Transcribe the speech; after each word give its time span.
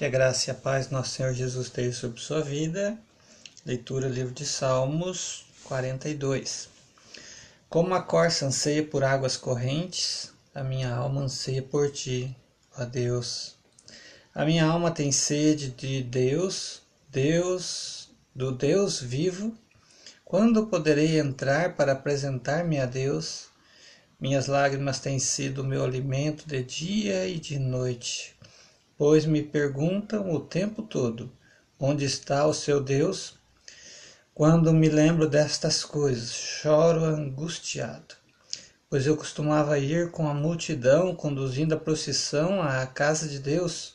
Que 0.00 0.06
a 0.06 0.08
graça 0.08 0.48
e 0.48 0.50
a 0.50 0.54
paz 0.54 0.88
nosso 0.88 1.10
Senhor 1.10 1.34
Jesus 1.34 1.66
esteja 1.66 1.92
sobre 1.92 2.22
sua 2.22 2.40
vida. 2.40 2.98
Leitura 3.66 4.08
livro 4.08 4.32
de 4.32 4.46
Salmos 4.46 5.44
42. 5.64 6.70
Como 7.68 7.92
a 7.92 8.00
corça 8.00 8.46
anseia 8.46 8.82
por 8.82 9.04
águas 9.04 9.36
correntes, 9.36 10.32
a 10.54 10.64
minha 10.64 10.90
alma 10.90 11.20
anseia 11.20 11.60
por 11.60 11.92
ti, 11.92 12.34
ó 12.78 12.86
Deus. 12.86 13.56
A 14.34 14.46
minha 14.46 14.64
alma 14.64 14.90
tem 14.90 15.12
sede 15.12 15.68
de 15.68 16.02
Deus, 16.02 16.80
Deus, 17.10 18.08
do 18.34 18.52
Deus 18.52 19.02
vivo. 19.02 19.54
Quando 20.24 20.68
poderei 20.68 21.20
entrar 21.20 21.76
para 21.76 21.92
apresentar-me 21.92 22.80
a 22.80 22.86
Deus? 22.86 23.48
Minhas 24.18 24.46
lágrimas 24.46 24.98
têm 24.98 25.18
sido 25.18 25.62
meu 25.62 25.84
alimento 25.84 26.48
de 26.48 26.62
dia 26.62 27.26
e 27.26 27.38
de 27.38 27.58
noite 27.58 28.40
pois 29.00 29.24
me 29.24 29.42
perguntam 29.42 30.30
o 30.30 30.38
tempo 30.38 30.82
todo: 30.82 31.32
onde 31.78 32.04
está 32.04 32.46
o 32.46 32.52
seu 32.52 32.82
Deus? 32.82 33.38
Quando 34.34 34.74
me 34.74 34.90
lembro 34.90 35.26
destas 35.26 35.82
coisas, 35.82 36.34
choro 36.34 37.06
angustiado, 37.06 38.14
pois 38.90 39.06
eu 39.06 39.16
costumava 39.16 39.78
ir 39.78 40.10
com 40.10 40.28
a 40.28 40.34
multidão 40.34 41.14
conduzindo 41.14 41.74
a 41.74 41.78
procissão 41.78 42.60
à 42.60 42.84
casa 42.84 43.26
de 43.26 43.38
Deus, 43.38 43.94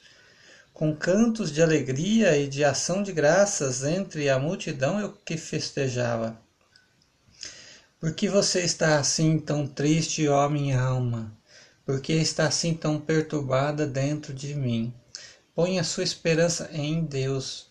com 0.74 0.96
cantos 0.96 1.52
de 1.52 1.62
alegria 1.62 2.36
e 2.36 2.48
de 2.48 2.64
ação 2.64 3.04
de 3.04 3.12
graças 3.12 3.84
entre 3.84 4.28
a 4.28 4.40
multidão 4.40 5.00
eu 5.00 5.12
que 5.24 5.38
festejava. 5.38 6.36
Por 8.00 8.12
que 8.16 8.28
você 8.28 8.62
está 8.62 8.98
assim 8.98 9.38
tão 9.38 9.68
triste, 9.68 10.28
ó 10.28 10.50
minha 10.50 10.82
alma? 10.82 11.32
Por 11.86 12.02
que 12.02 12.14
está 12.14 12.48
assim 12.48 12.74
tão 12.74 13.00
perturbada 13.00 13.86
dentro 13.86 14.34
de 14.34 14.56
mim? 14.56 14.92
Põe 15.54 15.78
a 15.78 15.84
sua 15.84 16.04
esperança 16.04 16.68
em 16.74 17.04
Deus, 17.04 17.68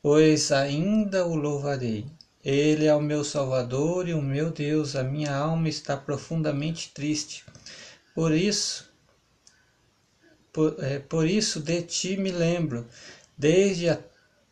pois 0.00 0.52
ainda 0.52 1.26
o 1.26 1.34
louvarei. 1.34 2.06
Ele 2.44 2.86
é 2.86 2.94
o 2.94 3.00
meu 3.00 3.24
Salvador 3.24 4.08
e 4.08 4.14
o 4.14 4.22
meu 4.22 4.52
Deus, 4.52 4.94
a 4.94 5.02
minha 5.02 5.34
alma 5.34 5.68
está 5.68 5.96
profundamente 5.96 6.92
triste. 6.94 7.44
Por 8.14 8.32
isso, 8.32 8.88
por, 10.52 10.76
é, 10.78 11.00
por 11.00 11.26
isso 11.26 11.58
de 11.58 11.82
ti 11.82 12.16
me 12.16 12.30
lembro, 12.30 12.86
desde 13.36 13.88
a 13.88 13.98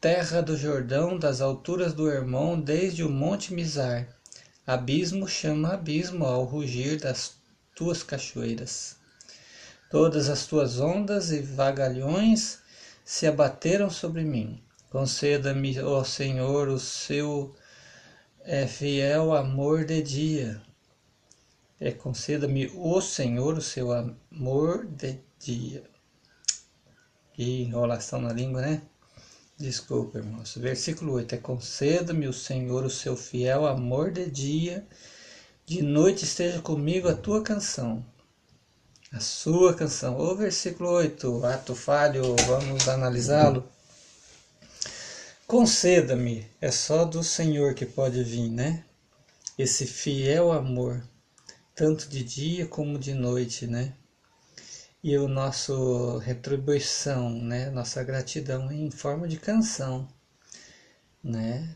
terra 0.01 0.41
do 0.41 0.57
Jordão, 0.57 1.17
das 1.17 1.41
alturas 1.41 1.95
do 1.95 2.11
Hermon, 2.11 2.61
desde 2.61 3.05
o 3.05 3.09
monte 3.09 3.55
Mizar. 3.55 4.09
Abismo 4.67 5.29
chama 5.29 5.75
abismo 5.75 6.25
ao 6.25 6.43
rugir 6.43 6.99
das 6.99 7.37
tuas 7.77 8.03
cachoeiras. 8.03 8.97
Todas 9.91 10.29
as 10.29 10.47
tuas 10.47 10.81
ondas 10.81 11.31
e 11.31 11.41
vagalhões 11.41 12.59
se 13.05 13.27
abateram 13.27 13.89
sobre 13.89 14.25
mim. 14.25 14.61
Conceda-me, 14.91 15.79
ó 15.81 16.03
Senhor, 16.03 16.69
o 16.69 16.81
seu 16.81 17.55
é, 18.41 18.67
fiel 18.67 19.35
amor 19.35 19.85
de 19.85 20.03
dia. 20.03 20.61
É, 21.79 21.93
conceda-me, 21.93 22.73
ó 22.77 23.01
Senhor, 23.01 23.59
o 23.59 23.63
seu 23.63 23.93
amor 23.93 24.87
de 24.87 25.21
dia. 25.39 25.85
Que 27.35 27.63
enrolação 27.63 28.21
na 28.21 28.33
língua, 28.33 28.63
né? 28.63 28.83
Desculpa, 29.59 30.19
irmãos. 30.19 30.57
Versículo 30.57 31.13
8 31.13 31.35
é: 31.35 31.39
Conceda-me, 31.39 32.27
o 32.27 32.33
Senhor, 32.33 32.85
o 32.85 32.91
seu 32.91 33.17
fiel 33.17 33.67
amor 33.67 34.11
de 34.11 34.31
dia. 34.31 34.87
De 35.67 35.83
noite 35.83 36.25
esteja 36.25 36.62
comigo 36.62 37.09
a 37.09 37.14
tua 37.14 37.42
canção 37.42 38.05
a 39.12 39.20
sua 39.20 39.75
canção. 39.75 40.19
O 40.19 40.34
versículo 40.36 40.91
8, 40.91 41.45
ato 41.47 41.75
falho, 41.75 42.36
vamos 42.47 42.86
analisá-lo. 42.89 43.67
Conceda-me, 45.47 46.47
é 46.61 46.70
só 46.70 47.05
do 47.05 47.22
Senhor 47.22 47.75
que 47.75 47.87
pode 47.87 48.22
vir, 48.22 48.50
né? 48.50 48.84
Esse 49.56 49.87
fiel 49.87 50.53
amor, 50.53 51.03
tanto 51.75 52.09
de 52.09 52.22
dia 52.22 52.66
como 52.66 52.99
de 52.99 53.15
noite, 53.15 53.66
né? 53.66 53.94
E 55.03 55.16
o 55.16 55.28
nosso 55.28 56.19
retribuição, 56.19 57.31
né? 57.31 57.71
Nossa 57.71 58.03
gratidão 58.03 58.71
em 58.71 58.91
forma 58.91 59.26
de 59.28 59.38
canção, 59.38 60.06
né? 61.22 61.75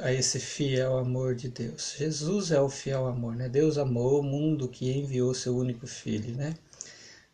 A 0.00 0.12
esse 0.12 0.40
fiel 0.40 0.98
amor 0.98 1.34
de 1.34 1.48
Deus. 1.48 1.94
Jesus 1.96 2.50
é 2.50 2.60
o 2.60 2.68
fiel 2.68 3.06
amor, 3.06 3.36
né? 3.36 3.48
Deus 3.48 3.78
amou 3.78 4.20
o 4.20 4.22
mundo 4.22 4.68
que 4.68 4.90
enviou 4.90 5.32
seu 5.34 5.56
único 5.56 5.86
filho, 5.86 6.34
né? 6.34 6.56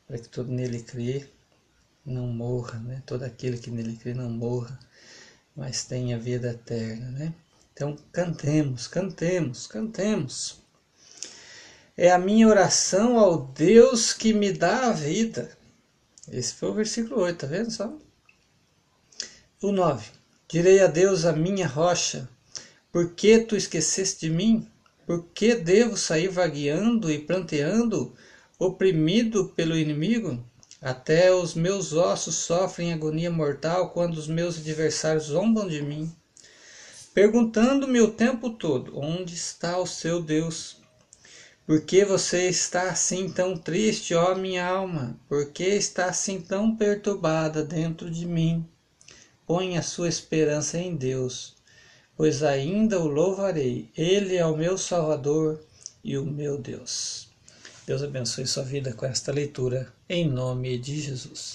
Para 0.07 0.19
que 0.19 0.29
todo 0.29 0.51
nele 0.51 0.83
crê 0.83 1.29
não 2.05 2.27
morra, 2.27 2.79
né? 2.81 3.03
Todo 3.07 3.23
aquele 3.23 3.59
que 3.59 3.71
nele 3.71 3.97
crê 3.97 4.13
não 4.13 4.29
morra, 4.31 4.79
mas 5.57 5.85
tenha 5.85 6.19
vida 6.19 6.51
eterna, 6.51 7.11
né? 7.11 7.35
Então 7.73 7.97
cantemos, 8.13 8.87
cantemos, 8.87 9.67
cantemos. 9.67 10.61
É 11.97 12.11
a 12.11 12.19
minha 12.19 12.47
oração 12.49 13.19
ao 13.19 13.47
Deus 13.47 14.13
que 14.13 14.35
me 14.35 14.53
dá 14.53 14.89
a 14.89 14.93
vida. 14.93 15.57
Esse 16.29 16.55
foi 16.55 16.69
o 16.69 16.75
versículo 16.75 17.23
8, 17.23 17.39
tá 17.39 17.47
vendo 17.47 17.71
só? 17.71 17.97
O 19.63 19.73
9. 19.73 20.11
Direi 20.49 20.79
a 20.79 20.87
Deus 20.87 21.25
a 21.25 21.33
minha 21.33 21.67
rocha, 21.67 22.29
por 22.93 23.15
que 23.15 23.41
tu 23.41 23.57
esqueceste 23.57 24.29
de 24.29 24.33
mim? 24.33 24.71
Por 25.05 25.25
que 25.34 25.57
devo 25.57 25.97
sair 25.97 26.29
vagueando 26.29 27.11
e 27.11 27.19
planteando, 27.19 28.15
oprimido 28.57 29.49
pelo 29.57 29.77
inimigo? 29.77 30.41
Até 30.81 31.34
os 31.34 31.55
meus 31.55 31.93
ossos 31.93 32.37
sofrem 32.37 32.93
agonia 32.93 33.29
mortal 33.29 33.91
quando 33.91 34.15
os 34.15 34.29
meus 34.29 34.57
adversários 34.59 35.25
zombam 35.25 35.67
de 35.67 35.83
mim, 35.83 36.15
perguntando-me 37.13 38.01
o 38.01 38.13
tempo 38.13 38.51
todo: 38.51 38.97
onde 38.97 39.34
está 39.34 39.77
o 39.78 39.87
seu 39.87 40.23
Deus? 40.23 40.81
Por 41.67 41.81
que 41.81 42.05
você 42.05 42.49
está 42.49 42.91
assim 42.91 43.28
tão 43.28 43.57
triste, 43.57 44.15
ó 44.15 44.37
minha 44.37 44.65
alma? 44.65 45.19
Por 45.28 45.51
que 45.51 45.65
está 45.65 46.07
assim 46.07 46.41
tão 46.41 46.77
perturbada 46.77 47.65
dentro 47.65 48.09
de 48.09 48.25
mim? 48.25 48.65
Põe 49.47 49.79
a 49.79 49.83
sua 49.83 50.09
esperança 50.09 50.77
em 50.77 50.97
Deus, 50.97 51.55
pois 52.17 52.43
ainda 52.43 52.99
o 52.99 53.07
louvarei. 53.07 53.89
Ele 53.97 54.34
é 54.34 54.45
o 54.45 54.57
meu 54.57 54.77
Salvador 54.77 55.61
e 56.03 56.19
o 56.19 56.25
meu 56.25 56.59
Deus. 56.59 57.29
Deus 57.87 58.03
abençoe 58.03 58.45
sua 58.45 58.65
vida 58.65 58.93
com 58.93 59.07
esta 59.07 59.31
leitura, 59.31 59.87
em 60.09 60.29
nome 60.29 60.77
de 60.79 61.01
Jesus. 61.01 61.45